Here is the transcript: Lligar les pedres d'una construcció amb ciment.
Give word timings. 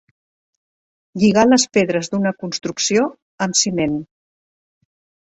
Lligar 1.25 1.43
les 1.51 1.67
pedres 1.79 2.11
d'una 2.15 2.33
construcció 2.41 3.07
amb 3.49 3.63
ciment. 3.63 3.99